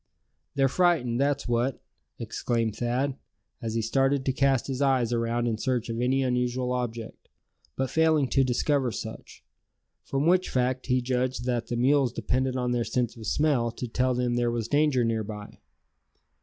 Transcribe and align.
"They're 0.55 0.67
frightened, 0.67 1.21
that's 1.21 1.47
what!" 1.47 1.79
exclaimed 2.17 2.75
Thad, 2.75 3.17
as 3.61 3.75
he 3.75 3.83
started 3.83 4.25
to 4.25 4.33
cast 4.33 4.65
his 4.65 4.81
eyes 4.81 5.13
around 5.13 5.45
in 5.45 5.59
search 5.59 5.89
of 5.89 6.01
any 6.01 6.23
unusual 6.23 6.71
object, 6.71 7.29
but 7.75 7.91
failing 7.91 8.27
to 8.29 8.43
discover 8.43 8.91
such; 8.91 9.43
from 10.03 10.25
which 10.25 10.49
fact 10.49 10.87
he 10.87 11.03
judged 11.03 11.45
that 11.45 11.67
the 11.67 11.75
mules 11.77 12.11
depended 12.11 12.55
on 12.57 12.71
their 12.71 12.83
sense 12.83 13.15
of 13.15 13.27
smell 13.27 13.69
to 13.73 13.87
tell 13.87 14.15
them 14.15 14.33
there 14.37 14.49
was 14.49 14.67
danger 14.67 15.03
near 15.03 15.23
by. 15.23 15.59